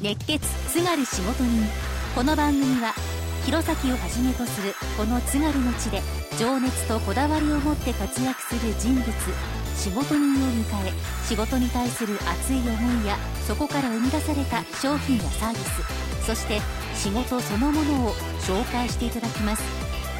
[0.00, 0.38] 熱血
[0.72, 1.50] 津軽仕事人
[2.14, 2.94] この番組は
[3.44, 6.00] 弘前をはじめとするこの津軽の地で
[6.38, 9.04] 情熱とこだわりを持って活躍する人物
[9.74, 10.92] 仕事人を迎え
[11.26, 13.16] 仕事に対する熱い思いや
[13.46, 16.60] そこから生み出された商品やサービスそして
[16.94, 18.12] 仕事そのものを
[18.46, 19.62] 紹介していただきます。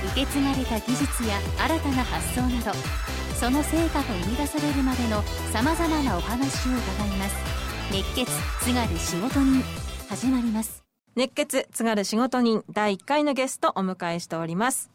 [0.04, 2.72] 受け継がれた技術や新たな発想など
[3.34, 5.22] その成果が生み出されるまでの
[5.52, 7.57] さまざまなお話を伺います。
[7.90, 9.64] 熱血津軽仕事人。
[10.10, 10.84] 始まります。
[11.16, 14.90] 熱血津軽仕事人第1回のゲストお迎えしております。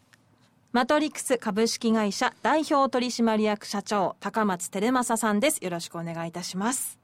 [0.70, 5.58] マトリックス株式会社代表取締役社長高松照正さんです。
[5.64, 7.00] よろしくお願いいたします。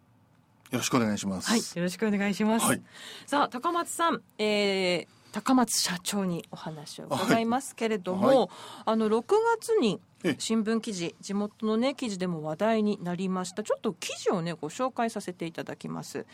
[0.71, 1.51] よろしくお願いします。
[1.51, 2.83] はいよろしくお願いします、はい。
[3.27, 8.49] さあ高松さん、えー高松社長にお話を伺いますけれども、はいはい。
[8.87, 9.25] あの6
[9.59, 10.37] 月にええ。
[10.39, 13.63] 新聞記事地元のね記事でも話題になりました。
[13.63, 16.27] ちょっと記事をねご紹介させていただきます。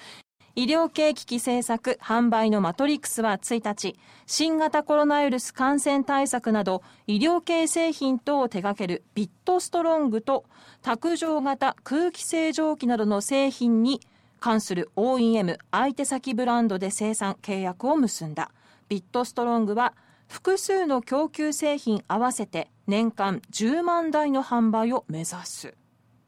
[0.59, 3.95] 医療系機器製作販売のマトリックスは1日。
[4.27, 10.47] 新型コロナウイルス感染対策など医療系製品等を手掛けるビットストロングと
[10.81, 14.01] 卓上型空気清浄機などの製品に
[14.41, 18.51] 関する OEM 相手先ブランドで生産契約を結んだ
[18.89, 19.95] ビットストロングは
[20.29, 25.75] 複数の供給製品合わせて年間10万台の販売を目指す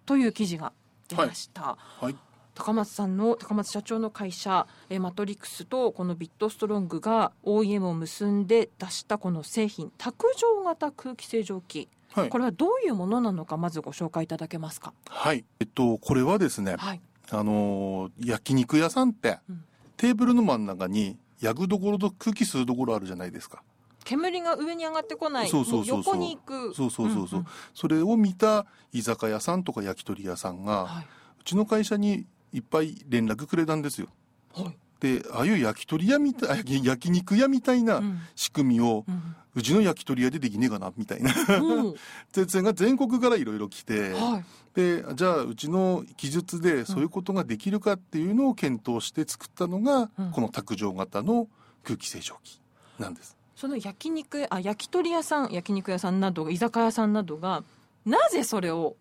[0.07, 0.73] という記事が
[1.09, 2.17] 出ました、はい。
[2.55, 12.29] 高松さんの高松社長の会社えーマトリックスとこのビットストロングが OEM を結んで出したこの製品卓上型空気清浄機、はい。
[12.29, 14.93] これはどういうものなのかまずご紹介いただけますか？
[15.09, 15.45] はい。
[15.61, 17.01] えっと、これはですね、はい。
[17.31, 19.65] あのー焼肉屋さんって、うん。
[19.97, 23.63] テーブルの真ん中に焼くどころと空気吸うところあるじゃないですか。
[24.05, 25.49] 煙が上に上がってこない。
[25.49, 26.17] そうそうそうそう。
[26.17, 26.75] も横に行く。
[26.75, 27.41] そうそうそうそう。
[27.41, 27.47] んん。
[27.75, 31.05] それを見た居酒屋さんとか焼き鳥屋さんが、は
[31.41, 34.09] うちの会社にいっぱい連絡くれたんですよ。
[34.57, 34.77] いはい。
[35.01, 38.21] で、ああいう焼き鳥屋みたい、あ焼焼肉屋みたいなうん。
[38.35, 39.37] 仕組みを、うん。
[39.55, 41.33] うちの焼き鳥屋でできねえかな、みたいな。
[41.61, 41.83] う。
[41.91, 41.95] ん
[42.33, 44.45] で、それが全国からいろいろ来て、はい
[44.79, 50.31] でじゃあうちの技術でそういうことができるかっていうのを検討して作ったのが、うん。
[50.31, 51.49] この卓上型の
[51.83, 52.61] 空気清浄機
[52.97, 53.37] なんです。
[53.57, 57.65] その焼肉あ焼き鳥屋さん焼肉屋さんなど居酒屋さんなどが
[58.07, 58.95] なぜそれを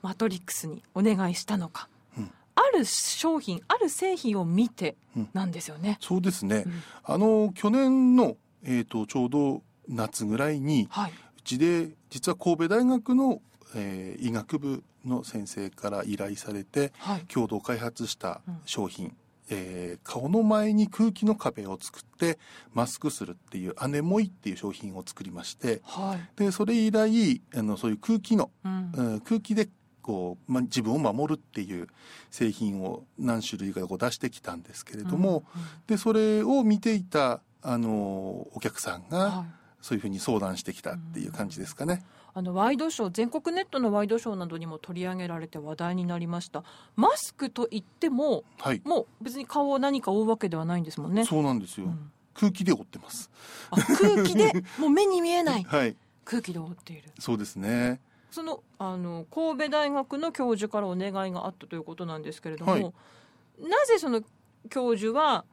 [0.00, 2.30] マトリックスにお願いしたのか、うん。
[2.54, 5.28] ある商品ある製品を見てうん。
[5.32, 6.62] なんですよね、そうですね。
[6.66, 6.72] うん。
[7.02, 11.10] あの去年のえっ、とちょうど夏ぐらいにはい。
[11.10, 13.40] うちで実は神戸大学の、
[13.74, 17.20] えー医学部の先生から依頼されてはい。
[17.26, 18.58] 共同開発したうん。
[18.64, 19.16] 商品、
[19.50, 22.38] えー顔の前に空気の壁を作って
[22.72, 28.92] マスクするっていうアネモイっていう商品を作りましてはい、でそれ以来あのそういう空気のうん。
[28.94, 29.68] うん空気で
[30.02, 31.88] こう、ま、自分を守るっていう
[32.30, 39.66] 製品を何種類かこう出してきたんですけれども、うんでそれを見ていたあのお客さんがはい。
[39.82, 42.02] そういうふうに相談してきたっていう感じですかね。
[42.36, 46.64] あのワイドショー全国ネットのワイドショーなどにも取り上げられて話題になりました。
[46.94, 51.24] マスクといってもはい、もう別に顔を何か覆うわけではないんですもんね。
[51.24, 52.12] そうなんですよ、うん。
[52.34, 53.30] 空気で覆ってます。
[53.70, 55.64] あ空気でもう目に見えない。
[55.66, 57.10] はい、空気で覆っている。
[57.18, 58.02] そうですね。
[58.30, 62.82] そのあの神戸大学の教授からお願いがあったということなんですけれども、はい。
[62.82, 64.20] なぜその
[64.68, 65.46] 教授は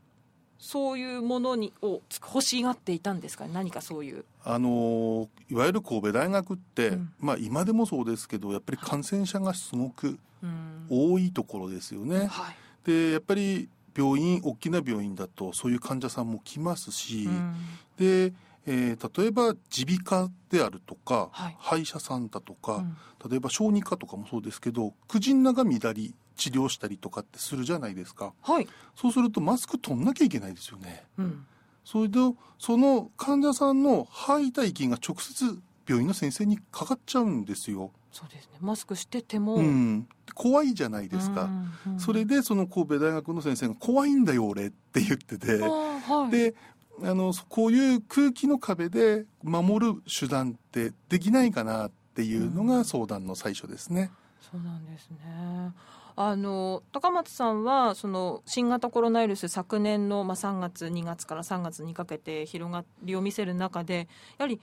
[0.58, 3.48] そういうものにを欲しがっていたんですか？
[3.48, 4.24] 何かそういう。
[4.46, 7.14] あのいわゆる神戸大学って、うん。
[7.20, 10.88] まあ今でもそうですけどやっぱり感染者がすごくうん。
[10.90, 12.28] 多いところですよね。
[12.28, 12.56] はい。
[12.86, 17.56] でやっぱり病院大きな病院だとそういう患者さんも来ますし、うん。
[17.98, 18.34] で、
[18.66, 21.56] えー例えば耳鼻科であるとか、はい。
[21.60, 22.98] 歯医者さんだとか、うん。
[23.30, 28.34] 例えば小児科とかもそうですけど口ん中乱り治療したりとかってするじゃないですか。
[28.42, 31.04] はい、そうするとマスク取んなきゃいけないですよね。
[31.18, 31.46] うん。
[31.86, 32.20] それで
[32.60, 38.52] その患者さんの吐いた息が直接病院の先生にかかっちゃうんですよ、そうですね。
[38.62, 46.56] マスクしてても、うん、怖いじゃないですか、うんうんそれでその神戸大学の先生が「怖いんだよ俺」って言ってて、はい、で
[47.04, 52.68] あのこういう空気の壁で守る手段ってできないかなっていうのうん。
[52.68, 54.12] が相談の最初ですね。
[54.42, 55.72] そうなんですね。
[56.16, 64.08] あの高松さんはその新型コロナウイルス昨年のまあ3月2月から3月にかけて広がりを見せる中で
[64.38, 64.60] やはり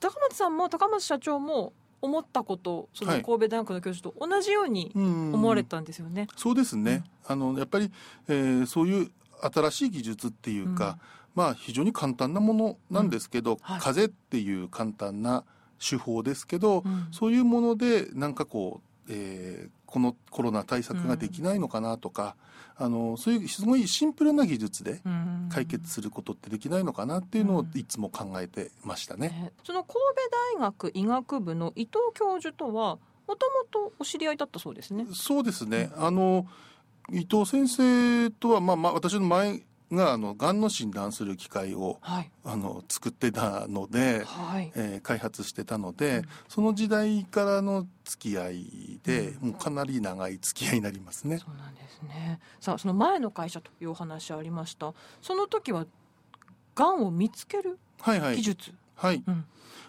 [0.00, 3.22] 高松さんも高松社長も思ったことそのはい。
[3.22, 5.34] 神戸大学の教授と同じようにうん。
[5.34, 6.26] 思われたんですよね。
[6.36, 7.92] そうですね、あのやっぱり、
[8.28, 9.10] えーそういう
[9.40, 10.98] 新しい技術っていうか、
[11.34, 13.80] まあ非常に簡単なものなんですけど、はい。
[13.80, 15.44] 風っていう簡単な
[15.78, 17.06] 手法ですけど、うん。
[17.12, 22.34] そういうものでなんかこう、えーこのコロナ対策ができないのかなとか、
[22.76, 29.28] あのそういうすごいシンプルな技術でうん解決することってできないのかなっていうのをいつも考えてましたね。
[29.28, 30.00] ねその神
[30.56, 32.98] 戸大学医学部の伊藤教授とは
[33.28, 35.06] もともとお知り合いだったそうですね。
[35.12, 35.90] そうですね。
[35.94, 36.46] あの
[37.10, 39.60] 伊藤先生とはまあまあ私の前
[39.92, 44.72] があのがんの診断する機械をはいあの作ってたので、はい。
[44.74, 51.38] えー開発してたので、うんその時代からの付き合いで、もうかなり長い付き合いになりますね。
[51.38, 52.40] そうなんですね。
[52.60, 54.94] さあその前の会社というお話ありました。
[55.20, 55.86] その時は
[56.74, 58.72] がんを見つけるはいはい技術？
[58.94, 59.22] はい。
[59.26, 59.44] うん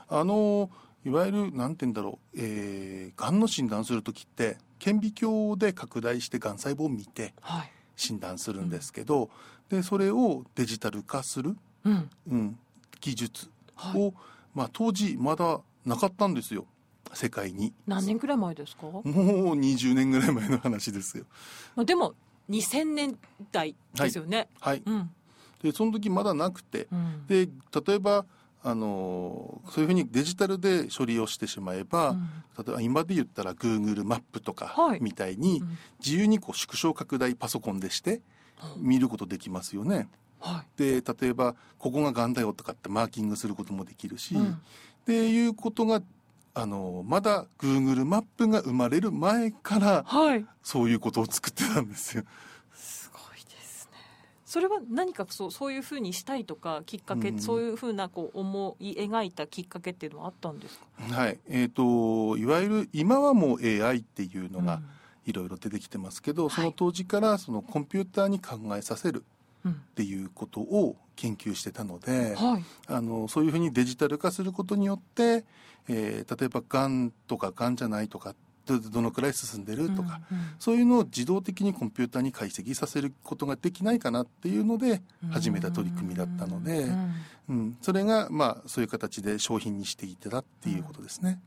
[0.09, 0.69] あの
[1.05, 7.71] いわゆるなんて言うんだろう、えー、がんの診断する時って顕微鏡で拡大してがん細胞を見てはい。
[7.95, 9.29] 診断するんですけど、
[9.69, 11.55] でそれをデジタル化する、
[11.85, 12.09] うん。
[12.29, 12.59] うん、
[13.01, 14.01] 技術はい。
[14.01, 14.13] を、
[14.53, 16.65] まあ、当時まだなかったんですよ
[17.13, 18.83] 世界に何年くらい前ですか？
[18.83, 21.25] もう20年ぐらい前の話ですよ
[21.75, 22.13] まあでも
[22.49, 23.17] 2000年
[23.51, 24.47] 代ですよね。
[24.59, 25.09] はいうん。
[25.61, 27.25] でその時まだなくてうん。
[27.27, 27.47] で
[27.85, 28.25] 例えば
[28.65, 38.21] あのそういうふうにデジタルで処理をしてしまえば、うん例えば今で言ったら Google マップとかはいみたいにうん自由にこう縮小拡大パソコンでして
[38.77, 40.07] 見ることできますよね。
[40.39, 40.77] はい。
[40.77, 46.01] で例えばここががんだよとかってマーキングすることもできるし、うんっていうことが
[46.53, 50.45] あのまだ Google マップが生まれる前からはい。
[50.61, 52.23] そういうことを作ってたんですよ。
[54.53, 57.39] それは何かそうそういうふうにしたいとかきっかけ、うん。
[57.39, 60.85] そういうふうなこう思い描いたきっかけっていうのはあったんですか？
[61.15, 61.39] はい。
[61.47, 64.83] えー、といわゆる今はもう AI っていうのがうん。
[65.25, 66.55] いろいろ出てきてますけど、はい。
[66.55, 69.23] その当時からそのコンピューターに考えさせる
[69.65, 69.71] うん。
[69.71, 72.63] っていうことを研究してたので、はい。
[72.85, 75.45] あのそういうふうにデジタル化することによって、
[75.87, 79.89] えー例えばがんとかがんじゃないとかどどのくらい進んでる？
[79.89, 80.45] とか、うんうん。
[80.59, 85.01] そういうのを自動的にコンピューターに解析させることができないかなっていうので
[85.31, 87.13] 始めた取り組みだったので、うん。
[87.49, 91.41] うん、それがまあそういう形で商品にしていたっていうことですね。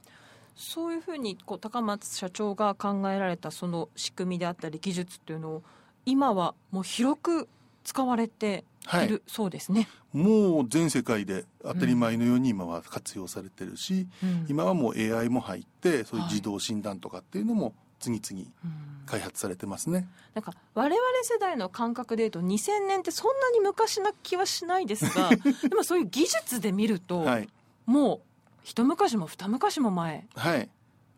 [0.54, 5.62] そういうふうにこう高松社長が考えられたその仕組みであったり技術っていうのを
[6.06, 7.48] 今はもう広く
[7.86, 8.64] 使われて
[9.04, 9.08] い。
[9.08, 9.88] るそうですね。
[10.12, 14.46] もう全世界で当たり前のように今は活用されてるし、うん。
[14.48, 16.32] 今はもう AI も入ってそういうはい。
[16.32, 18.72] 自動診断とかっていうのも次々うん
[19.06, 20.08] 開発されてますね。
[20.34, 25.30] なんか我々世代の感覚でいうと2000年ってそんなに昔な気はしないですが
[25.68, 27.48] でもそういう技術で見ると、はい。
[27.86, 28.20] もう
[28.64, 30.68] 一昔も二昔も前、はい、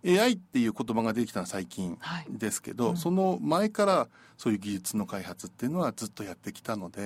[0.07, 2.27] AI っていう言葉ができたのは最近はい。
[2.31, 2.97] ですけど、うん。
[2.97, 7.03] その前からそういう技術の開発っていうのはずっとやってきたので、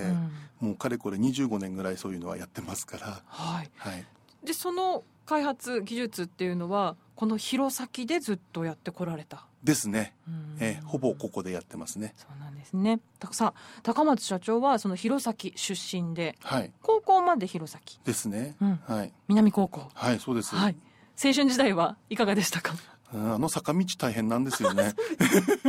[0.61, 0.69] うん。
[0.69, 4.05] もうかれこれ25年ぐらいそういうのはやってますから、はい、はい、
[4.45, 10.57] でその開発技術っていうのはこの弘前でずっとやってこられた、ですね、うん。
[10.61, 12.15] えーほぼここでやってますね。
[12.17, 13.01] そうなんですね。
[13.19, 18.81] たさあ高松社長はその弘前出身ではい、高校まで弘前、ですね、うん。
[18.87, 19.89] はい、南高校。
[19.95, 20.55] はい、そうです。
[20.55, 20.77] はい
[21.25, 22.75] 青春時代はいかがでしたか？
[23.15, 24.95] あの坂道大変なんですよね。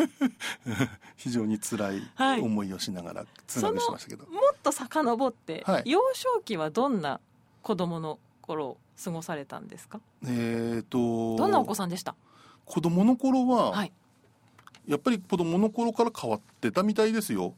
[1.17, 2.41] 非常に辛いはい。
[2.41, 4.25] 思いをしながらつなしましたけど。
[4.27, 5.83] もっと遡って、はい。
[5.85, 7.19] 幼少期はどんな
[7.61, 9.99] 子供の頃を過ごされたんですか？
[10.25, 12.15] えっ、とどんなお子さんでした？
[12.65, 13.91] 子供の頃は、はい。
[14.87, 17.53] やっぱり子供の頃から変わってたみたいですよ。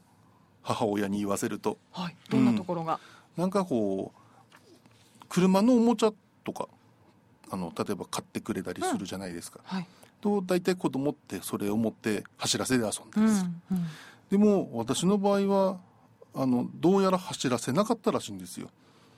[0.62, 1.78] 母親に言わせると。
[1.92, 2.16] はい。
[2.28, 2.98] どんなところが、
[3.36, 6.12] なんかこう車のおもちゃ
[6.44, 6.68] とか
[7.56, 9.60] あの例えば買ってくれたりするじゃないですか。
[9.64, 9.86] はい。
[10.20, 13.50] と大体子供ってそれを持って走らせて遊んでうんるんですよ。
[13.72, 13.86] うん
[14.30, 15.78] でも私の場合は
[16.34, 18.68] あのどうやら走らせなかったらしいんですよ。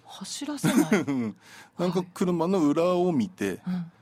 [0.07, 1.37] 走らせない、 うん。
[1.79, 3.93] なんか車の裏を見て、うん。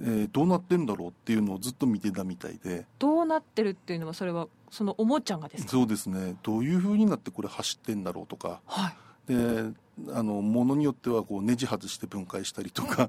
[0.00, 2.84] えーどうなってんだろうっていうのをずっと見てたみたいで。
[2.98, 5.70] どうなってるっていうのはそれはそのおもちゃがですか？
[5.70, 6.34] そうですね。
[6.42, 8.60] どういう風になってこれ走ってんだろうとか。
[8.66, 9.32] はい。
[9.32, 9.72] で
[10.12, 13.08] あのものによってはこうネジ外して分解したりとか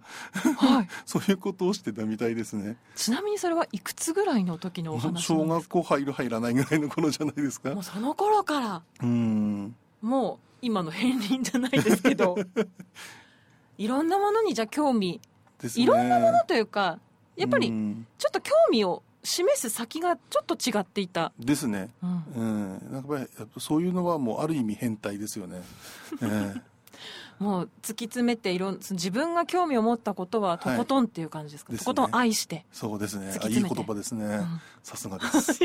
[0.57, 0.87] はい。
[1.05, 2.77] そういうことをしてたみたいですね。
[2.95, 5.33] ちなみにそれはいくつぐらいの時のお話なんですか？
[5.35, 7.73] 小学校入る入らないぐらいの頃じゃないですか。
[7.73, 8.81] もうその頃から。
[9.01, 9.75] うん。
[10.01, 12.37] もう今の片鱗じゃないですけど。
[13.77, 15.19] いろんなものにじゃあ興味。
[15.61, 15.83] ですね。
[15.83, 16.99] いろんなものというか
[17.35, 18.07] やっぱりうん。
[18.17, 21.89] ちょっと興味を示す先がちょっと違っていた、ですね。
[22.01, 22.23] うん。
[22.35, 22.43] う
[22.87, 22.91] ん。
[22.93, 25.61] なんかやっぱそういうのはもうある意味変態ですよね、
[26.21, 26.61] ええ
[27.39, 31.85] もう突き詰めていろん自分が興味を持ったことはとことんっていう感じですか、ですね。
[31.85, 33.37] とことん愛して、そうですね。
[33.49, 34.61] いい言葉ですね、うん。
[34.83, 35.59] さすがです。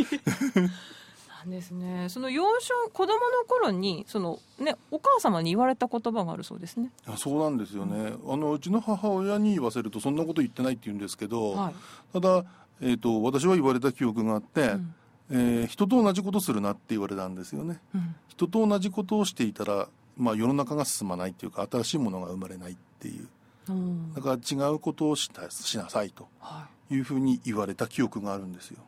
[1.44, 2.08] なんですね。
[2.08, 6.90] その幼少子供の頃にそのねお母様に言われた言葉があるそうですね。
[7.06, 8.12] あそうなんですよね。
[8.28, 11.74] あのうちの母親に言わせるとそんなこと言ってないって言うんですけど、はい。
[12.12, 12.44] ただ
[12.80, 14.94] えー、と私は言われた記憶があって、ん。
[15.30, 17.80] えー人と同じことするなって言われたんですよね。
[17.94, 18.14] うん。
[18.28, 23.28] 人と同じことをしていたら、まあ、世の中が進まないっていうか新しいものが生まれないっていう。
[23.68, 24.14] うん。
[24.14, 26.98] だから違うことをしたしなさいとはい。
[26.98, 28.78] うふうに言われた記憶があるんですよ。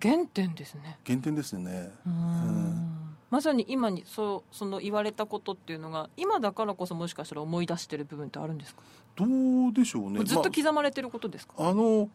[0.00, 0.98] 原点ですね。
[1.06, 1.92] 原点ですね。
[2.06, 2.96] うん。
[3.30, 8.82] まさに今にそうその言われたことっていうのが今だからこそもしかしたら思い出してる部分ってあるんですか、
[9.16, 10.22] どうでしょうね。
[10.24, 12.08] ずっと刻まれてることですか、あの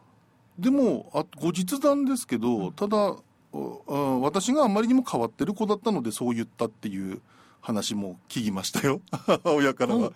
[0.58, 3.18] でもあ後日談ですけど、ただ
[3.52, 7.22] おあ私があまりにも変わってる子だったのでそう言ったっていう
[7.62, 9.02] 話も聞きましたよ。
[9.46, 10.12] 親からは、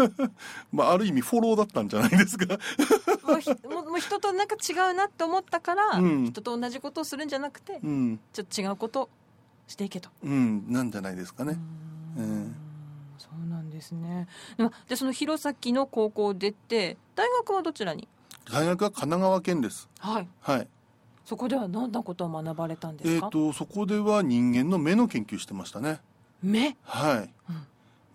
[0.72, 2.46] まあある意味フォローだったんじゃないですか。
[3.26, 6.24] もうひもう人となんか違うなって思ったから、うん。
[6.26, 8.20] 人と同じことをするんじゃなくて、うん。
[8.32, 9.08] ちょっと違うこと
[9.68, 10.08] していけと。
[10.22, 10.64] うん。
[10.72, 11.58] なんじゃないですかね。
[12.16, 12.42] うん。
[12.44, 12.56] ん
[13.18, 14.26] そうなんですね。
[14.88, 18.08] でその弘前の高校を出て大学はどちらに？
[18.50, 19.88] 大学は神奈川県です。
[19.98, 20.28] はい。
[20.40, 20.68] はい。
[21.26, 23.20] そこではどんなことを学ばれたんでえっ？
[23.30, 26.00] とそこでは人間の目の研究してましたね
[26.42, 26.76] 目？
[26.84, 27.66] はい、うん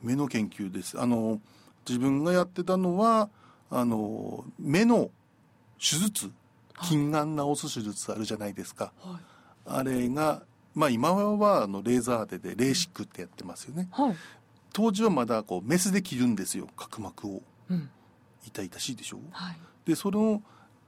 [0.03, 1.39] 目の研究ですあの
[1.88, 3.29] 自分がやってたのは
[3.72, 5.10] あの目の
[5.79, 6.32] 手術？
[6.84, 9.22] 近眼治す手術あるじゃないですかはい。
[9.65, 10.44] あれが
[10.75, 14.15] まあ今はあのレーザー当てでレーシックってやってますよねはい。
[14.74, 17.89] 当時はまだこうメスで切るんですよ角膜をうん。
[18.46, 19.20] 痛々しいでしょ？
[19.32, 19.58] はい。
[19.86, 20.41] でそれを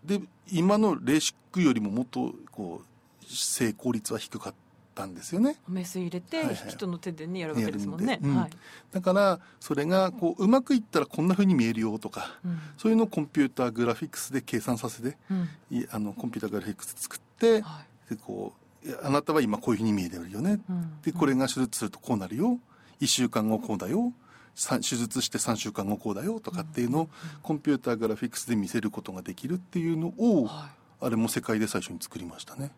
[0.06, 4.58] で今のレーシックよりももっとこう成功率は低かった
[5.05, 8.17] んですよねメス入れて、はいはい人の手でねやるわけですもんね。
[8.17, 8.49] んでうんはい。
[8.91, 12.59] だからそれがこううまくいったらこんな風に見えるよとかうん。
[12.77, 15.49] そういうのをコンピューターグラフィックスで計算させてうん。
[15.77, 18.15] いあのコンピューターグラフィックス作ってはい。
[18.15, 18.53] でこ
[18.85, 21.01] うあなたは今こういう風に見えてるよねうん。
[21.01, 22.59] でこれが手術するとこうなるよ
[23.01, 24.13] 1週間後こうだよ
[24.55, 27.09] さ手術して3週間後こうだよとかっていうのを
[27.43, 30.77] コンピューターグラフィックスで見せることができるっていうのをはい。
[30.99, 32.71] あれも世界で最初に作りましたね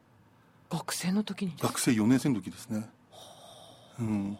[0.69, 1.53] 学生の時に？
[1.59, 2.87] 学生4年生の時ですね。
[3.99, 4.37] うん。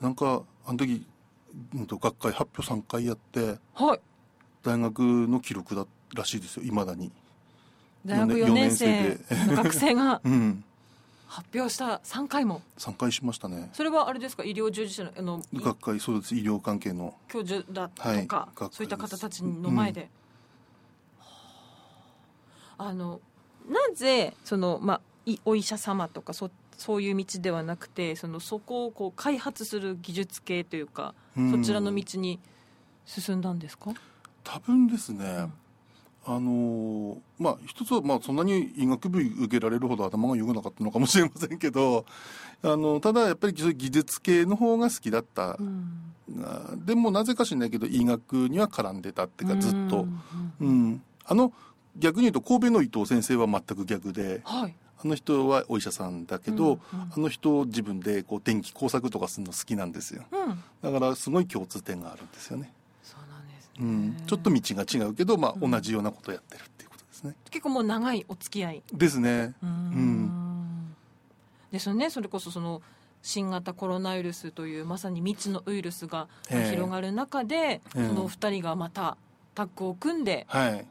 [0.00, 1.06] なんかあの時、
[1.74, 4.00] うんと、学会発表3回やってはい。
[4.62, 7.10] 大学の記録だらしいですよいまだに。
[8.06, 10.64] 大学四4年年生生の学生が うん。
[11.26, 12.60] 発表した3回も。
[12.78, 13.70] 3回しましたね。
[13.72, 14.42] それはあれですか？
[14.44, 16.34] 医療従事者のあのい学会そうです。
[16.34, 17.14] 医療関係の。
[17.28, 18.70] 教授だとか、はい。
[18.72, 20.08] そういった方たちの前で、
[22.78, 23.20] あの
[23.68, 31.50] なぜその、まあ、いお医者様とかそそういう道ではなくてそのそこをこう開発する技術系というか、うん。
[31.50, 32.40] そちらの道に
[33.04, 33.90] 進んだんですか、
[34.44, 35.50] 多分ですね、
[36.24, 42.06] あのーまあ一つはまあそんなに医学部受けられるほど頭が良くなかったのかもしれませんけど
[42.62, 46.14] あのただやっぱり技術系の方が好きだった、うん。
[46.42, 50.06] あでもなぜか知らないけど医学には絡んでたっていうかずっと、
[50.60, 50.68] うん。
[50.68, 51.02] うん。
[51.26, 51.52] あの
[52.00, 54.74] 逆に言うと神戸の伊藤先生は全く逆ではい。
[55.02, 57.12] あの人はお医者さんだけど、うんうん。
[57.16, 60.24] あの人自分でこう電気工作とかするの好きなんですよ。
[60.30, 60.92] うん。
[60.92, 62.70] だからすごい共通点があるんですよね、
[63.02, 65.70] そうなんですね、うん、ちょっと道が違うけど、まあ、うん。
[65.70, 68.82] 同じようなことをやってるっていうことですね、結構もう長いお付き合い。
[68.92, 69.54] ですね。
[69.62, 70.94] うーん。
[71.72, 72.10] ですよね。
[72.10, 72.82] それこそその
[73.22, 76.70] 新型コロナウイルスというまさに未知のウイルスがええ。
[76.72, 78.06] 広がる中で、ええ。
[78.08, 79.16] そのお二人がまた
[79.54, 80.86] タッグを組んではい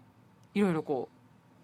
[0.60, 1.08] いろいろこ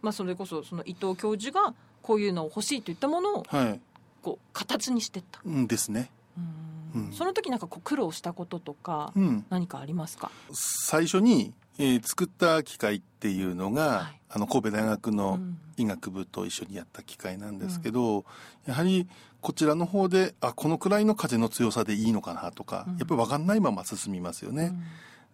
[0.01, 3.79] う、まあ、それこそその伊藤教授がこういうのを欲しいといったものをはい。
[4.21, 5.39] こう形にしていった。
[5.45, 6.09] うんですね。
[6.37, 7.05] うーん。
[7.07, 7.13] うん。
[7.13, 9.45] その時なんかこう苦労したこととかうん。
[9.49, 14.21] 何かありますか、最初に、えー作った機械っていうのが、はい。
[14.29, 15.57] あの神戸大学うのん。
[15.77, 18.23] 医学部と一緒にやった機械なんですけど、
[18.65, 19.07] やはり
[19.41, 22.97] こちらの方であこのくらいの風の強さでいいのかなとか、うん。
[22.97, 24.73] やっぱり分かんないまま進みますよね、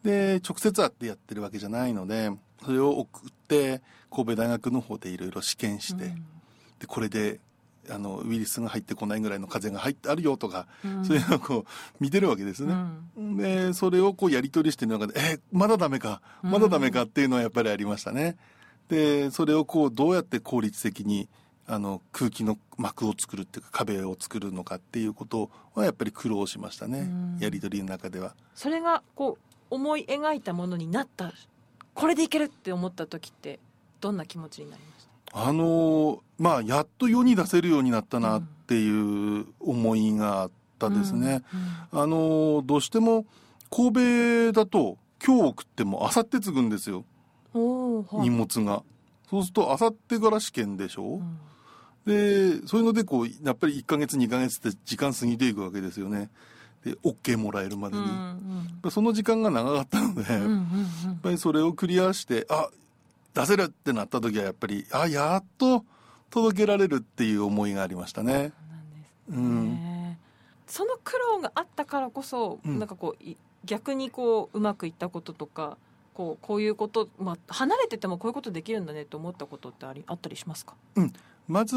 [0.03, 2.31] で直接会ってやってるわけじゃないので
[2.63, 6.13] それを送って神戸大学の方でいろいろ試験して、
[6.79, 7.39] でこれで
[7.89, 11.03] あのウイルスが入ってこないぐらいの風が入ってあるよとか、うん。
[11.03, 12.75] そういうのをこう見てるわけですね、
[13.17, 16.21] でそれをこうやり取りしてる中でえまだダメか。
[16.43, 18.37] まだダメかっていうのはやっぱりありましたね。
[18.87, 21.27] でそれをこうどうやって効率的に
[21.65, 26.99] あの空気の膜を作るっていうか壁を作るのかっていうことはやっぱり苦労しましたね。
[26.99, 27.37] うん。
[27.39, 28.35] やり取りの中では。
[28.53, 31.33] それがこう思い描いたものになった
[31.93, 33.59] これでいけるって思った時って
[33.99, 35.47] どんな気持ちになりました？
[35.47, 41.43] あのーまあやっと世に出せるようになったなっていう思いがあったですね、
[41.91, 43.25] あのーどうしても
[43.69, 47.05] 神戸だと今日送っても明後日継ぐんですよ。
[47.53, 48.83] 荷物が。
[49.29, 51.37] そうすると明後日から試験でしょ、うん。
[52.05, 56.29] でそういうのでこうやっぱり1ヶ月2ヶ月って時間過ぎていくわけですよね
[56.83, 60.55] で OK もらえるまでに、うんやっぱその時間が長かったので、うんうんうん。
[60.55, 62.69] やっぱりそれをクリアしてあ
[63.33, 65.85] 出せるってなった時はやっぱりあやっと
[66.31, 68.53] 届けられるっていう思いがありましたね。
[69.29, 70.17] うん、
[70.65, 73.35] その苦労があったからこそ、うん、なんかこう
[73.65, 75.77] 逆にこううまくいったこととか
[76.13, 81.13] こうこういうこと、まあ、離れててもこういうことできるんだねと思ったことってありあったりしますか、うん、
[81.51, 81.75] まず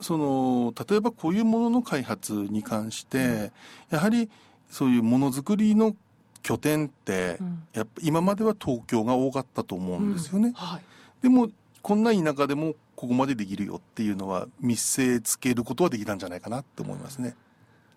[0.00, 3.52] その例えばこういうものの開発に関して、うん、
[3.90, 4.28] やはり
[4.68, 5.94] そういうものづくりの
[6.42, 10.52] 拠点って、うん、やっぱ今までは東京が多かったと思うんですよね。
[10.56, 10.82] はい、
[11.22, 11.48] でも
[11.82, 17.36] こんな田舎でもここまでできるよっていうのは見せつけることはできたんじゃないかなって思いますね。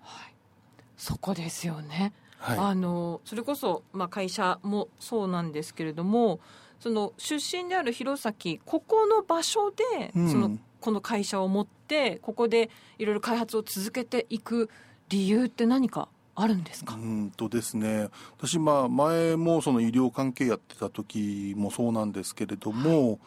[0.03, 0.34] はい、
[0.96, 2.13] そこですよね。
[2.38, 6.39] はい、あのそれこそ、まあ、会社もそうなんですけれども
[6.79, 14.70] その出身である弘前ここの場所で、うん、そのこの会社を持ってここでいろいろ開発を続けていく
[15.10, 16.94] 理由って何かあるんですか？
[16.94, 23.18] うんとですね私まあ前もその医療関係やってた時もそうなんですけれども、はい、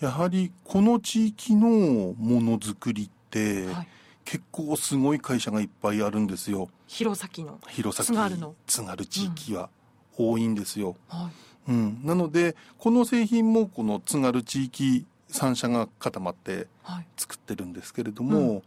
[0.00, 3.88] やはりこの地域のものづくりって、はい。
[4.24, 6.68] 結構すごい会社がいっぱいあるんですよ。
[6.86, 8.54] 弘前の弘前津軽の。
[8.66, 9.68] 津軽地域は
[10.16, 11.32] 多いんですよ、うん、はい。
[11.68, 16.68] うん、なのでこの製品もこの津軽地域3社が固まって
[17.16, 18.62] 作ってるんですけれども、はい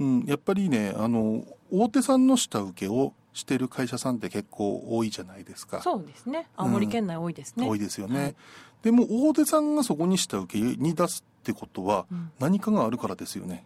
[0.00, 5.82] うん、うん、やっぱりねあの大手さんの下請けをしてる会社さんって結構多いじゃないですか。
[5.82, 6.46] そうですね。
[6.56, 8.34] 青森県内多いですね、うん、多いですよね、はい、
[8.82, 12.06] でも大手さんがそこに下請けに出すってことは
[12.40, 13.64] 何かがあるからですよね、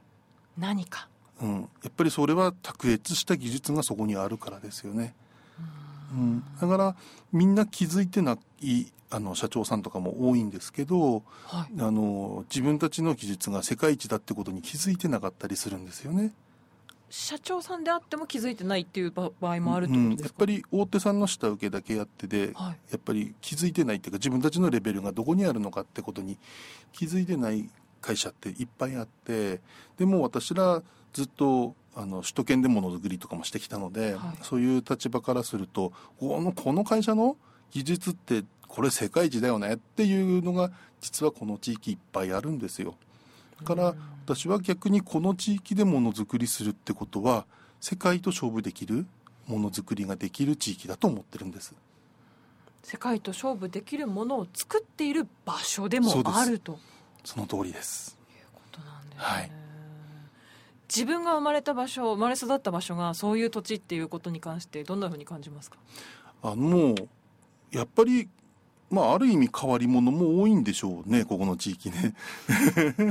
[0.59, 1.09] 何か。
[1.41, 5.15] うん、やっぱりそれは卓越した技術がそこにあるからですよね。
[6.13, 6.97] うん、だから
[7.33, 16.33] みんな気づいてないあの社長さんとかも多いんですけど、はい、あの自分たちの技術が世界一だってことに気づいてなかったりするんですよね。
[17.11, 26.39] 社長さんであっても気づいてないっていう場合もあるとですか、うん、やっぱり大手さんの下請けだけやってで、はい、やっぱり気づいてないっていうか自分たちのレベルがどこにあるのかってことに
[26.93, 27.69] 気づいてない
[28.01, 29.61] 会社っていっぱいあって
[29.99, 37.37] でも私らずっとあの首都圏でものづくりとかもしてきたので、はい、そういう立場からするとこのこの会社の
[37.73, 42.95] 技術ってこれ世界一だよねっていうのが実はこの地域いっぱいあるんですよ。
[43.59, 47.47] だから私は逆にこの地域でものづくりするってことは
[47.81, 49.07] 世界と勝負できる
[49.49, 51.75] ものづくりができる地域だと思ってるんです。
[52.83, 56.79] 世界と勝負できるものを作っている場所でもあると
[57.25, 58.17] その通りです。
[58.31, 59.17] いうことなんですね。
[59.19, 59.53] はい
[60.89, 65.77] 自分が生まれた場所生まれ育った場所がそういう土地っていうことに関してどんなふうに感じますか？
[66.43, 66.97] あの
[67.71, 68.29] やっぱり
[68.91, 72.15] まあ、ある意味変わり者も多いんでしょうねここの地域ね。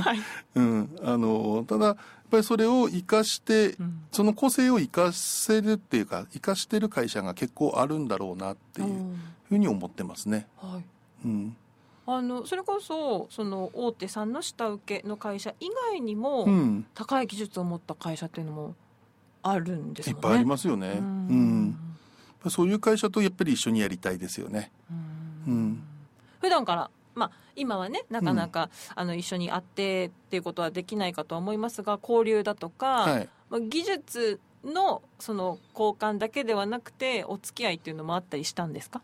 [0.02, 0.20] はい
[0.56, 1.98] うん、あのただやっ
[2.30, 9.16] ぱりそれを生かして、うん、その個性を生かせるっていうか生かしてる会社が結構あるんだろうなっていう
[9.48, 10.48] ふうに思ってますね。
[10.58, 10.84] はい
[11.26, 11.56] うん、
[12.06, 18.76] あのそれこそその大手さんの下請けの会社以外にも、うん、高い技術を持った会社っていうのも
[19.42, 20.16] あるんですね。
[20.16, 20.98] いっぱいありますよね。
[21.00, 21.78] うん、
[22.44, 24.72] うん、そういう会社とやっぱり一緒にやりたいですよね。
[24.90, 25.19] うん、
[26.42, 39.02] 普段からまあ、今はねなかなか、あの一緒に会ってっていうことはできないかとは思いますが交流だとか、はい、まあ、技術のその交換だけではなくてお付き合いっていうのもあったりしたんですか？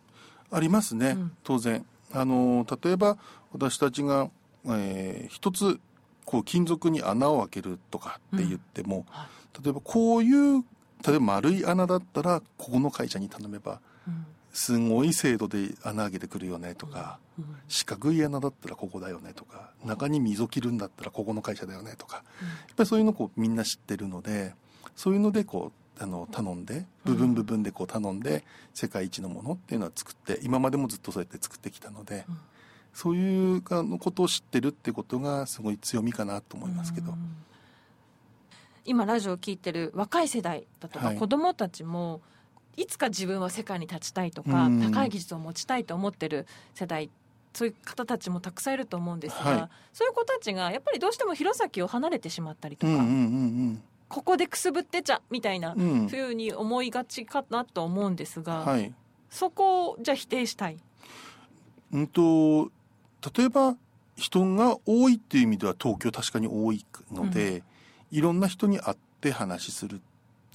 [0.49, 1.86] ありますね、当然。
[2.13, 3.17] あの例えば
[3.51, 4.29] 私たちが、
[4.67, 5.79] えー、一つ
[6.23, 9.03] こう金属に穴を開けるとかって言っても、うん。
[9.08, 9.27] は
[9.60, 10.63] い、例えばこういう
[11.05, 22.21] 例えば丸い穴だったらここの会社に頼めば、うん、すごい精度で穴開けてくるよねとか、うん、四角い穴だったらここだよねとか中に溝切るんだったらここの会社だよねとか、や
[22.71, 24.53] っぱりそういうのこうみんな知ってるので
[24.95, 32.25] そういうのでこうあの頼んで部分部分でこう頼んで世界一のものっていうのは作って今までもずっとそうやって作ってきたので、
[32.93, 37.13] そういうあのことを知ってるってことがすごい強みかなと思いますけど。
[38.85, 42.21] 今ラジオを聞いてる若い世代だとか子どもたちも、
[42.77, 47.09] い、つか自分は世界に立ちたいとか、高い技術を持ちたいと思ってる世代
[47.53, 53.15] そういう方たちもたくさんいると思うんですが、はい、そういう子たちがやっぱりどうしても弘前を離れてしまったりとか、うんうんうんう
[53.71, 53.83] ん。
[54.09, 55.77] ここでくすぶってちゃみたいなふ
[56.17, 58.93] うに思いがちかなと思うんですが、はい、
[59.29, 60.77] そこをじゃあ否定したい？
[61.93, 62.71] うんと
[63.35, 63.75] 例えば
[64.17, 67.63] 人が多いっていう意味では東京確かに多いので、
[68.11, 70.01] うん、いろんな人に会って話する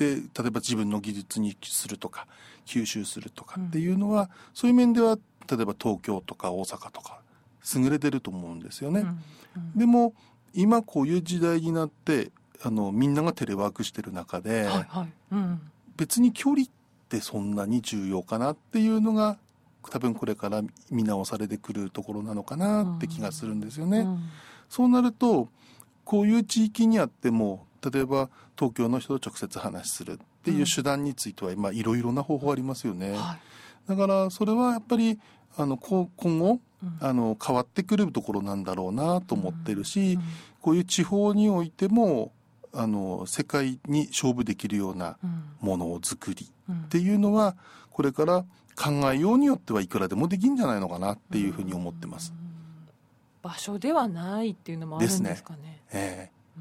[0.00, 2.26] で例えば自分の技術にするとか
[2.64, 7.20] 吸収するとかっていうのは、うん、そういう面では例えば東京とか大阪とか
[7.76, 9.04] 優れてると思うんですよね。
[9.54, 10.14] うん、でも
[10.54, 12.30] 今こういう時代になって
[12.62, 15.12] あのみんながテレワークしてる中で、はいはい。
[15.32, 15.60] うん、
[15.98, 16.66] 別に距離っ
[17.10, 19.36] てそんなに重要かなっていうのが
[19.90, 23.98] 多分これから見直されてくるところなのかなって気がするんですよね。
[23.98, 24.22] うん、
[24.70, 25.48] そうなると
[26.04, 33.12] こういう地域にあっても例えば東京の人と直接話するっていう手段については今いろいろな方法ありますよね。
[33.12, 33.38] は
[33.86, 35.18] い、だからそれはやっぱり
[35.56, 36.60] あの今後
[37.00, 40.18] あの変わってくるところなんだろうなと思ってるし、
[40.60, 42.32] こういう地方においても
[42.72, 45.18] あの世界に勝負できるような
[45.60, 47.56] ものを作りっていうのは
[47.90, 48.44] これから
[48.76, 52.32] 考えようによってはいくらでもできるんじゃないのかなっていうふうに思ってます。
[53.42, 55.60] 場所ではないっていうのもあるんですかね。
[55.62, 55.80] ね。
[55.92, 56.60] えー、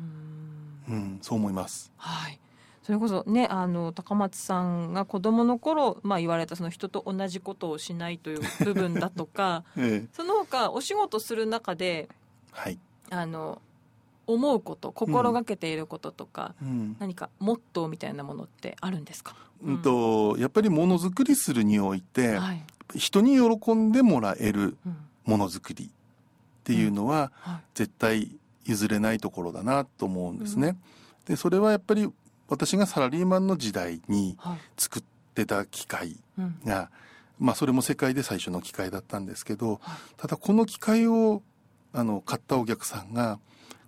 [0.90, 1.92] うん、そう思います。
[1.98, 2.40] はい。
[2.84, 12.10] それこそねあの高松さんが子供の頃まあ言われたその人と同じことをしないという部分だとか、 ええ、その他お仕事する中で、
[12.52, 12.80] はい、
[13.12, 13.62] あの
[14.26, 22.64] 思うこと心がけていることとか、うん、何かモットーみたいなものってあるんですか、うん、とやっぱりものづくりするにおいて、はい、
[22.96, 24.78] 人に喜んでもらえる
[25.26, 25.90] ものづくりっ
[26.64, 28.32] ていうのは、はい、絶対
[28.70, 30.78] 譲れないところだなと思うんですね。
[31.26, 32.10] でそれはやっぱり
[32.48, 34.38] 私がサラリーマンの時代に
[34.78, 35.04] 作っ
[35.36, 36.18] てた機械
[36.66, 36.90] が、
[37.40, 39.80] まあそれも世界で最初の機械だったんですけど、
[40.18, 41.44] ただこの機械を
[41.94, 43.40] あの買ったお客さんが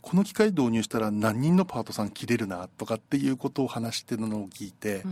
[0.01, 5.03] この機械導入したら何人のパートさん切れるなとかっていうことを話してるのを聞いて、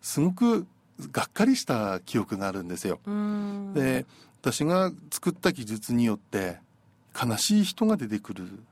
[0.00, 0.66] すごく
[1.12, 3.00] がっかりした記憶があるんですよ。
[3.74, 4.06] で
[4.40, 6.58] 私が作った技術によって
[7.20, 8.64] 悲しい人が出てくるん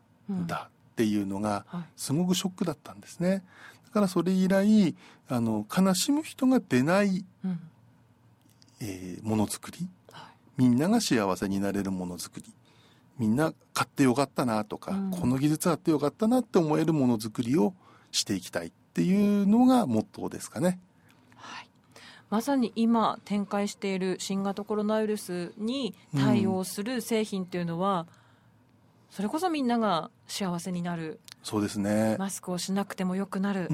[0.47, 1.65] だっていうのが
[1.97, 3.45] すごくショックだったんですね。
[3.87, 4.95] だからそれ以来
[5.29, 7.61] あの悲しむ人が出ない、うん、
[8.81, 12.45] えー、ものづくり、はい、みんなが幸せになれるものづくり。
[13.19, 17.75] みんな買ってよかったなとか、うん、この技術あってよかったなって思えるものづくりを
[18.13, 20.79] していきたいっていうのがモットーですかね。
[21.35, 21.71] はい、
[22.29, 28.07] まさに今展開している新型コロナウイルスに対応する製品っていうのは、うん、
[29.17, 31.21] それこそみんなが幸せになる。
[31.43, 32.17] そうですね。
[32.19, 33.71] マスクをしなくてもよくなると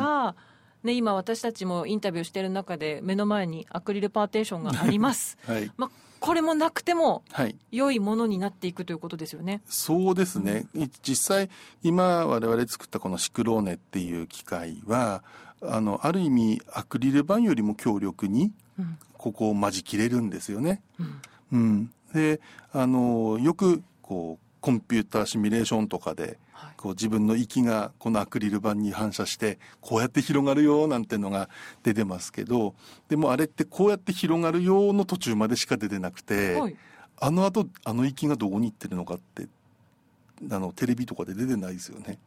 [0.00, 0.36] か、
[0.84, 5.68] うん、ね、今私たちもインタビューしている中で目の前にアクリルパーテーションがあります、 はい。
[5.76, 7.24] まあ、これもなくても
[7.72, 9.62] 良いものになっていくということですよね。
[9.66, 11.50] そうですね、うん、実際
[11.82, 15.24] 今我々作ったこのシクローネっていう機械は
[15.60, 18.52] あのある意味アクリル板よりも強力に
[19.14, 20.82] ここを間仕切れるんですよね。
[21.00, 22.40] うん、うん、で
[22.72, 26.38] あのよくこうコンピューターシミュレーションとかで
[26.78, 31.50] こう自分の息がこのアクリル板に反射してこうやって広がるよなんてのが
[31.82, 32.74] 出てますけど
[33.10, 36.76] でもあれってこうやって広がるよの途中までしか出てなくて、はい、
[37.20, 39.48] あのあとあの息がどこに行ってるのかって
[40.50, 42.18] あのテレビとかで出てないですよね。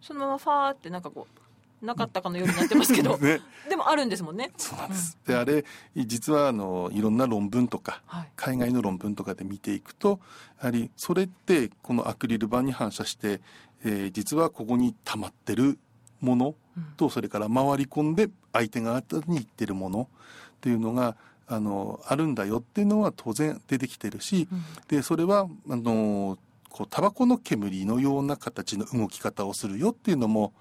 [0.00, 1.40] そのままファーってなんかこう
[1.86, 4.52] なかったかのようになってますけど、 ね、でもあるんですもんね。
[4.56, 5.16] そうなんです。
[5.26, 5.64] うん、であれ
[5.96, 10.20] 実はあのいろんな論文とか、はい、海外の論文とかで見ていくと
[10.58, 13.40] やはりそれってこのアクリル板に反射して、
[13.84, 15.78] えー、実はここに溜まってる
[16.20, 16.54] もの
[16.96, 20.08] と、うん、それから回り込んで相手側に行ってるもの
[20.56, 21.16] っていうのが
[21.48, 26.38] あのあるんだよっていうのは当然出てきてるし、うん、でそれはあの
[26.70, 30.52] こうタバコの煙のような形の動き方をするよっていうのも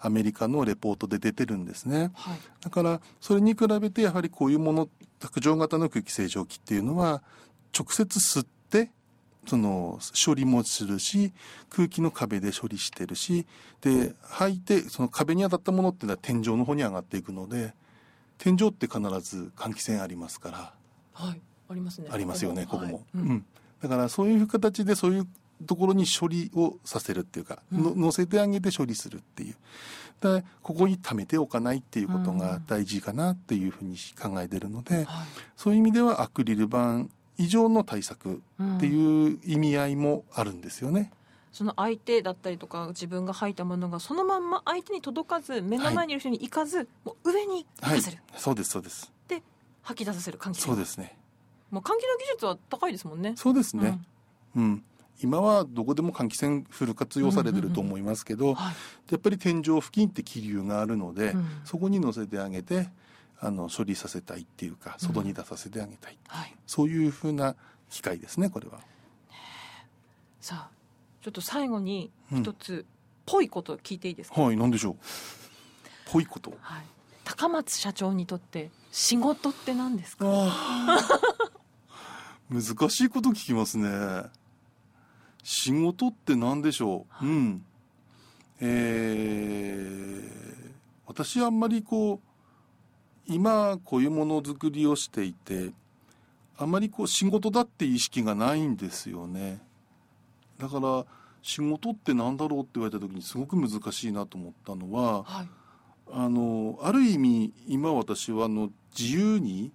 [0.00, 7.22] アメリカのレポートで出てるんですね、はい、だからそれに比べてやはりこういうもの卓上型の空気清浄機っていうのは
[7.76, 8.90] 直接吸って
[9.46, 11.32] その処理もするし
[11.70, 13.46] 空気の壁で処理してるし
[13.80, 17.72] で吐いてその壁に当たったものっていうのは天井の方に上がっていくので
[18.36, 20.72] 天井って必ず換気扇ありますから。
[21.12, 21.40] はい。
[21.70, 22.08] ありますね。
[22.10, 23.44] ありますよねここも、はい、うん、
[23.82, 25.26] だからそういう形でそういう
[25.66, 29.56] ところに処理をさせるっていうか、うん、乗せてあげて処理するっていう。
[30.20, 35.06] でここに貯めておかないっていうことが大事かなっていうふうに考えてるので、うん
[35.56, 38.42] そういう意味ではアクリル板以上の対策
[38.76, 41.12] っていう意味合いもあるんですよね。
[41.52, 49.12] その相手だったりとか自分が吐いたものがそのまんま相手に届かず目の前にいる人に行かず、はい、もう上に行かせる、はい、そうですそうです。
[49.26, 49.42] で
[49.82, 50.38] 吐き出させる。
[50.38, 51.16] 換気そうですね。
[51.70, 53.34] もう換気の技術は高いですもんね。
[53.36, 54.00] そうですね。
[54.56, 54.84] うん、うん
[55.20, 58.56] 今はどこでも換気扇フル活用されてると思いますけど、
[59.10, 62.88] やっぱり天井付近って気流があるので、うん、そこに乗せてあげて
[63.40, 67.56] あの処理させたいっていうか外に出させてあげたい、うんはい、そういうふうな
[67.90, 68.80] 機械ですねこれは。
[70.40, 70.70] さあ
[71.22, 72.86] ちょっと最後に一つ、
[73.26, 74.40] ぽいこと聞いていいですか？
[74.40, 74.96] はい何でしょう。
[76.10, 76.82] ぽいこと、はい、
[77.24, 80.26] 高松社長にとって仕事って何ですか？
[82.50, 83.88] 難しいこと聞きますね
[85.42, 87.64] 仕事って何でしょう、うん。
[88.60, 90.70] えー、
[91.06, 92.20] 私あんまりこう、
[93.26, 95.70] 今こういうものづくりをしていて、
[96.56, 99.60] あまりこう仕事だって意識がないんですよね。
[100.58, 101.04] だから
[101.42, 105.48] 仕事って何だろうって言われた時にすごく難しいなと思ったのは、はい、
[106.10, 109.70] あのある意味今私はあの自由に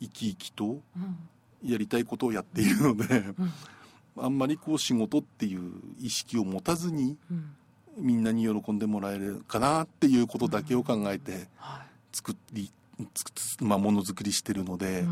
[0.00, 0.80] 生き生きと
[1.64, 3.04] やりたいことをやっているので、
[3.38, 3.52] うん
[4.18, 7.16] あんまりこう仕事っていう意識を持たずに、
[7.96, 11.46] みんなに喜んでもらえるかなっていうことだけを考えて
[12.12, 12.70] 作り、
[13.60, 15.04] まあ、ものづくりしてるので、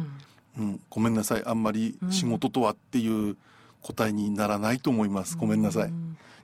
[0.59, 1.43] うん、ごめんなさい。
[1.45, 3.37] あんまり仕事とはっていう
[3.83, 5.93] 答えにならないと思います、ごめんなさい。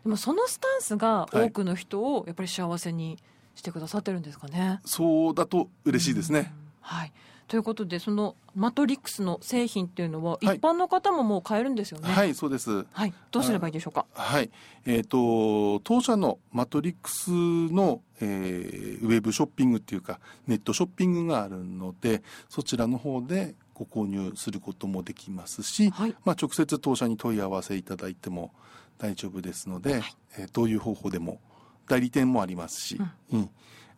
[0.03, 3.19] でもそのスタンスが多くの人をやっぱり幸せに
[3.55, 4.61] してくださってるんですかね。
[4.61, 6.55] はい、そうだと嬉しいですね。
[6.81, 7.13] はい
[7.51, 12.09] ということでそのマトリックスの製品っていうのは一般の方ももう買えるんですよね？
[12.09, 12.87] はい、そうです。
[12.93, 14.07] はい、どうすればいいでしょうか？
[14.13, 14.53] はい、
[14.87, 17.29] えっ、ー、と当社のマトリックス
[17.75, 28.53] の、えー、ウェブショッピングっていうかネットショッピングがあるのでそちらの方でご購入することもできますし、はい、まあ直接当社に問い合わせいただいても
[28.99, 30.03] 大丈夫ですので、はい、
[30.39, 31.41] えー、どういう方法でも
[31.89, 33.01] 代理店もありますし、
[33.33, 33.51] うん、うん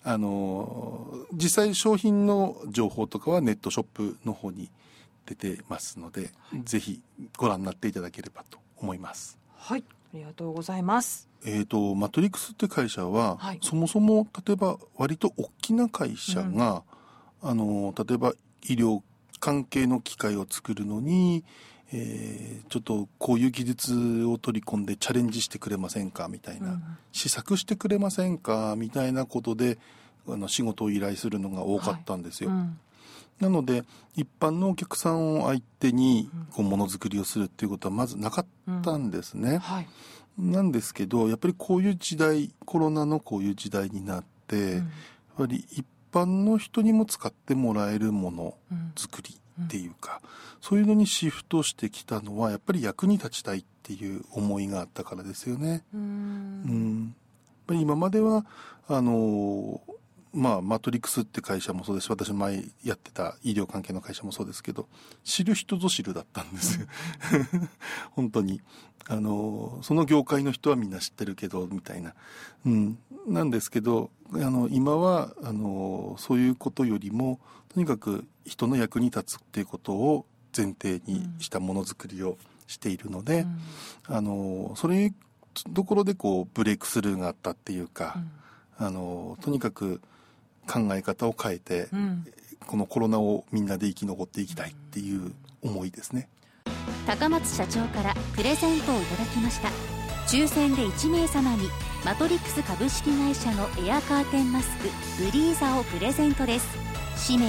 [0.05, 4.71] あの実際商品の情報とかはネットショップの方に
[5.27, 7.01] 出てますので、はい、ぜひ
[7.37, 9.38] ご覧になっていただければと思います。
[9.57, 9.85] はい
[10.15, 11.29] ありがとうございます。
[11.45, 16.83] えっ、ー、とマトリックスって会社は、はい、そもそも例えば割と大きな会社が、
[17.43, 19.01] うん、あの例えば医療
[19.42, 21.42] 関係の機械を作るのに、
[21.92, 29.78] えー、ちょっとこういう技術を取り込んでチャレンジしてくれませんかみたいな、うん、試作してくれませんかみたいなことで
[30.28, 32.50] あの仕事を依頼するのが多かったんですよ。
[32.50, 32.59] はい。
[32.59, 32.78] うん、
[33.40, 33.83] なので
[34.14, 38.46] 一般のお客さんを相手にこうものづくりをするっていうことはまずなかっ
[38.85, 39.50] たんですね。
[39.50, 39.59] うん。
[39.59, 39.88] はい、
[40.38, 44.83] なんですけどやっぱりこういう時代コロナのこういう時代になって、やっ
[45.37, 48.55] ぱり一般の人にも使ってもらえるもの
[48.94, 50.29] づくりっていうか、うん、
[50.61, 55.85] そういうのにシフトしてきたのはやっぱり役に立ちたいっていう思いがあったからですよね。
[55.94, 56.01] うん。
[56.01, 57.05] うん。
[57.05, 58.44] やっぱり今までは
[58.88, 59.81] あの
[60.35, 64.88] まあ、マトリックスって会社もそうですし私前やってた医療関係の会社もそうですけど
[65.25, 66.87] 知る人ぞ知るだったんですよ。
[68.12, 68.61] 本当に。
[69.09, 72.14] あのその業界の人はみんな知ってるけどみたいな、
[72.64, 77.40] うん、なんですけどあの今はあのそういうことよりも
[77.75, 80.25] とにかく人の役に立つっていうことを
[80.57, 83.40] 前提にしたものづくりをしているので、
[84.09, 85.12] うん、あのそれ
[85.75, 88.21] ところでこうブレイクスルーがあったっていうか、
[88.79, 90.01] うん、あのとにかく
[90.66, 92.27] 考え方を変えて、うん、
[92.66, 96.29] このコロナをみんなで生き残っていきたいっていう思いですね。
[97.07, 99.68] 高松社長からプレゼントをいただきました。
[100.27, 101.68] 抽選で1名様に
[102.05, 104.88] マトリックス株式会社のエアカーテンマスク
[105.25, 106.66] ブリーザをプレゼントです。
[107.16, 107.46] 氏名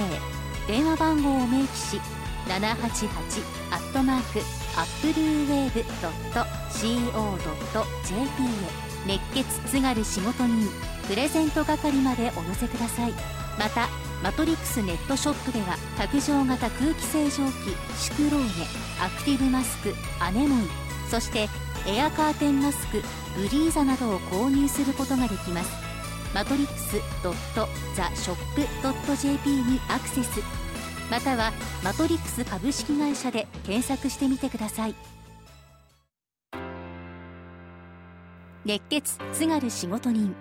[0.66, 2.00] 電話番号を明記し
[2.46, 2.58] 788
[3.70, 4.40] アットマーク
[4.76, 5.80] アップルーウェーブ
[6.70, 7.14] .co.jp
[8.80, 10.68] へ熱血津軽仕事人
[11.08, 13.12] プレゼント係までお寄せください。
[13.58, 13.88] また
[14.22, 18.48] マトリックスネットショップでは卓上型空気清浄機シクローネ
[19.00, 20.66] アクティブマスクアネモイ
[21.10, 21.48] そして
[21.86, 23.02] エアカーテンマスク
[23.36, 25.70] ブリーザなどを購入することができます。
[26.34, 26.96] マトリックス
[27.96, 30.40] .theshop.jp にアクセス。
[31.10, 31.52] または
[31.84, 34.94] マトリックス株式会社で検索してみてください。
[38.66, 40.34] 熱血津軽仕事人。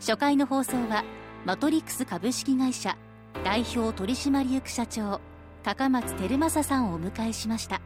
[0.00, 1.04] 初回の放送は
[1.44, 2.98] マトリックス株式会社
[3.44, 5.20] 代表取締役社長
[5.62, 7.80] 高松照正さんをお迎えしました。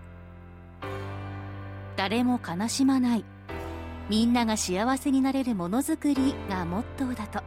[1.95, 3.25] 誰も悲しまない。
[4.09, 7.43] みんなが幸せになれるものづくりがモットーだと。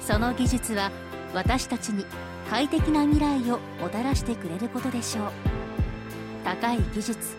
[0.00, 0.90] その技術は
[1.32, 2.04] 私たちに
[2.50, 5.30] 快適な未来をもたらしてくれることでしょう。
[6.44, 7.36] 高い技術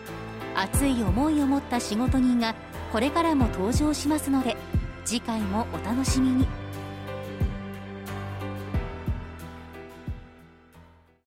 [0.54, 2.54] 熱い思いを持った仕事人が
[2.92, 4.54] これからも登場しますので
[5.06, 6.61] 次回もお楽しみに。